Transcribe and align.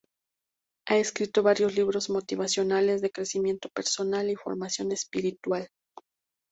Ha 0.87 0.97
escrito 0.97 1.43
varios 1.43 1.75
libros 1.75 2.09
motivacionales, 2.09 3.01
de 3.03 3.11
crecimiento 3.11 3.69
personal 3.69 4.31
y 4.31 4.35
formación 4.35 4.91
espiritual. 4.91 5.69